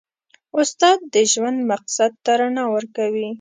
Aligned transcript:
استاد 0.59 0.99
د 1.13 1.15
ژوند 1.31 1.59
مقصد 1.71 2.11
ته 2.23 2.31
رڼا 2.39 2.65
ورکوي. 2.75 3.27